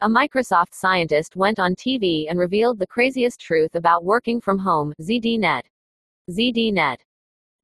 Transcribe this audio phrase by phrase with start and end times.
[0.00, 4.94] A Microsoft scientist went on TV and revealed the craziest truth about working from home,
[5.00, 5.62] ZDNet.
[6.30, 6.98] ZDNet.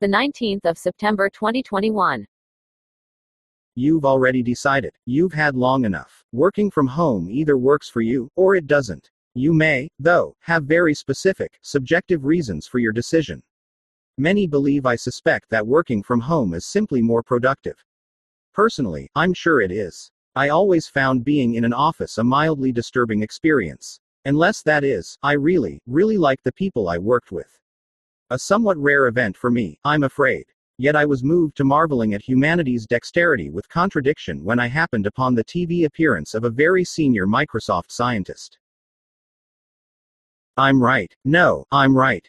[0.00, 2.26] The 19th of September 2021.
[3.76, 4.96] You've already decided.
[5.06, 6.24] You've had long enough.
[6.32, 9.08] Working from home either works for you, or it doesn't.
[9.34, 13.44] You may, though, have very specific, subjective reasons for your decision.
[14.18, 17.76] Many believe I suspect that working from home is simply more productive.
[18.52, 20.10] Personally, I'm sure it is.
[20.36, 24.00] I always found being in an office a mildly disturbing experience.
[24.24, 27.58] Unless that is, I really, really like the people I worked with.
[28.30, 30.46] A somewhat rare event for me, I'm afraid.
[30.76, 35.36] Yet I was moved to marveling at humanity's dexterity with contradiction when I happened upon
[35.36, 38.58] the TV appearance of a very senior Microsoft scientist.
[40.56, 41.14] I'm right.
[41.24, 42.28] No, I'm right.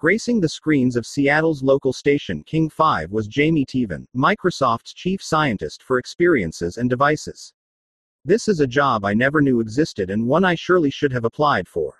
[0.00, 5.82] Gracing the screens of Seattle's local station King 5 was Jaime Teevan, Microsoft's chief scientist
[5.82, 7.52] for experiences and devices.
[8.24, 11.68] This is a job I never knew existed and one I surely should have applied
[11.68, 11.96] for.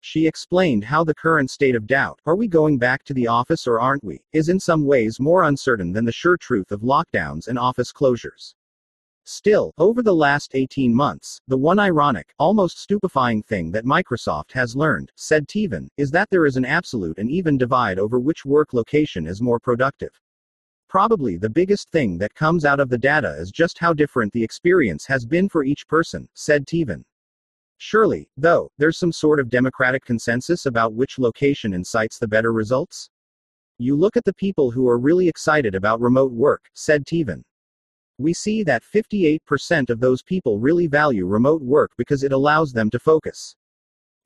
[0.00, 3.64] She explained how the current state of doubt, are we going back to the office
[3.64, 7.46] or aren't we, is in some ways more uncertain than the sure truth of lockdowns
[7.46, 8.54] and office closures.
[9.32, 14.74] Still, over the last 18 months, the one ironic, almost stupefying thing that Microsoft has
[14.74, 18.74] learned, said Teevan, is that there is an absolute and even divide over which work
[18.74, 20.20] location is more productive.
[20.88, 24.42] Probably the biggest thing that comes out of the data is just how different the
[24.42, 27.04] experience has been for each person, said Teevan.
[27.78, 33.08] Surely, though, there's some sort of democratic consensus about which location incites the better results?
[33.78, 37.44] You look at the people who are really excited about remote work, said Teevan.
[38.20, 42.90] We see that 58% of those people really value remote work because it allows them
[42.90, 43.56] to focus.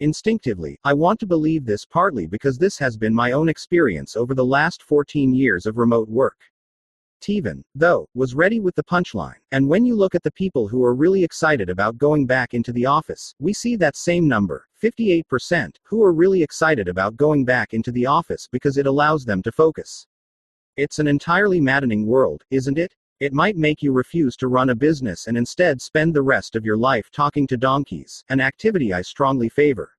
[0.00, 4.34] Instinctively, I want to believe this partly because this has been my own experience over
[4.34, 6.38] the last 14 years of remote work.
[7.22, 10.84] Teevan, though, was ready with the punchline, and when you look at the people who
[10.84, 15.76] are really excited about going back into the office, we see that same number, 58%,
[15.84, 19.52] who are really excited about going back into the office because it allows them to
[19.52, 20.08] focus.
[20.76, 22.92] It's an entirely maddening world, isn't it?
[23.20, 26.64] It might make you refuse to run a business and instead spend the rest of
[26.64, 29.92] your life talking to donkeys, an activity I strongly favor.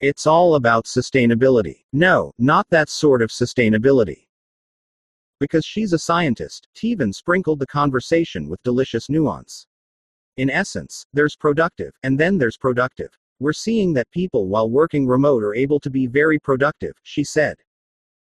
[0.00, 1.84] It's all about sustainability.
[1.94, 4.26] No, not that sort of sustainability.
[5.40, 9.66] Because she's a scientist, Teevan sprinkled the conversation with delicious nuance.
[10.36, 13.08] In essence, there's productive, and then there's productive.
[13.40, 17.56] We're seeing that people while working remote are able to be very productive, she said.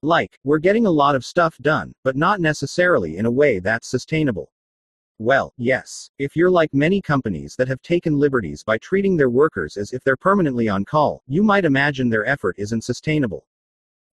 [0.04, 3.88] Like, we're getting a lot of stuff done, but not necessarily in a way that's
[3.88, 4.52] sustainable.
[5.20, 6.12] Well, yes.
[6.20, 10.04] If you're like many companies that have taken liberties by treating their workers as if
[10.04, 13.48] they're permanently on call, you might imagine their effort isn't sustainable.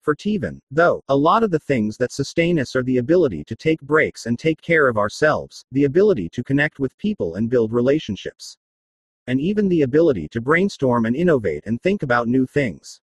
[0.00, 3.56] For Teevan, though, a lot of the things that sustain us are the ability to
[3.56, 7.72] take breaks and take care of ourselves, the ability to connect with people and build
[7.72, 8.56] relationships.
[9.27, 13.01] And even the ability to brainstorm and innovate and think about new things.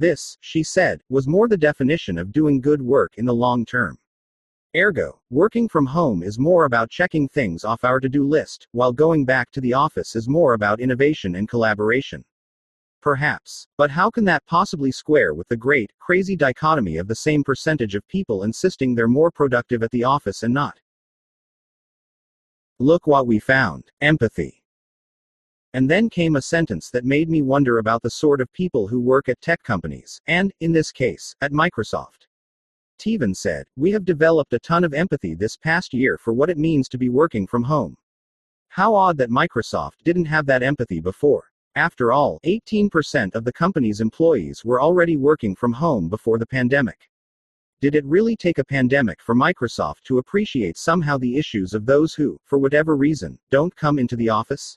[0.00, 3.98] This, she said, was more the definition of doing good work in the long term.
[4.74, 8.94] Ergo, working from home is more about checking things off our to do list, while
[8.94, 12.24] going back to the office is more about innovation and collaboration.
[13.02, 13.68] Perhaps.
[13.76, 17.94] But how can that possibly square with the great, crazy dichotomy of the same percentage
[17.94, 20.80] of people insisting they're more productive at the office and not?
[22.78, 24.59] Look what we found empathy.
[25.72, 29.00] And then came a sentence that made me wonder about the sort of people who
[29.00, 32.26] work at tech companies, and, in this case, at Microsoft.
[32.98, 36.58] Teevan said, We have developed a ton of empathy this past year for what it
[36.58, 37.96] means to be working from home.
[38.68, 41.50] How odd that Microsoft didn't have that empathy before.
[41.76, 47.08] After all, 18% of the company's employees were already working from home before the pandemic.
[47.80, 52.12] Did it really take a pandemic for Microsoft to appreciate somehow the issues of those
[52.12, 54.76] who, for whatever reason, don't come into the office?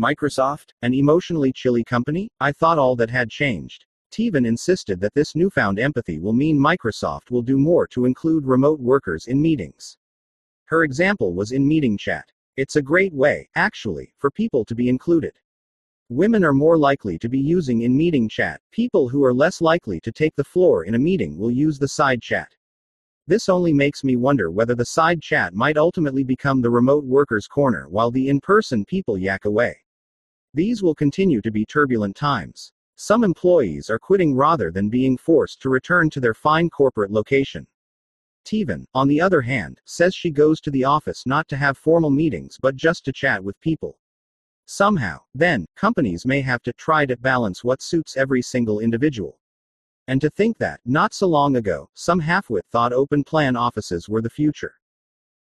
[0.00, 2.30] Microsoft, an emotionally chilly company?
[2.40, 3.84] I thought all that had changed.
[4.10, 8.80] Teevan insisted that this newfound empathy will mean Microsoft will do more to include remote
[8.80, 9.98] workers in meetings.
[10.64, 12.32] Her example was in meeting chat.
[12.56, 15.38] It's a great way, actually, for people to be included.
[16.08, 18.62] Women are more likely to be using in meeting chat.
[18.72, 21.88] People who are less likely to take the floor in a meeting will use the
[21.88, 22.48] side chat.
[23.26, 27.46] This only makes me wonder whether the side chat might ultimately become the remote workers'
[27.46, 29.76] corner while the in person people yak away.
[30.52, 32.72] These will continue to be turbulent times.
[32.96, 37.66] Some employees are quitting rather than being forced to return to their fine corporate location.
[38.44, 42.10] Teevan, on the other hand, says she goes to the office not to have formal
[42.10, 43.98] meetings but just to chat with people.
[44.66, 49.38] Somehow, then, companies may have to try to balance what suits every single individual.
[50.08, 54.22] And to think that, not so long ago, some halfwit thought open plan offices were
[54.22, 54.79] the future.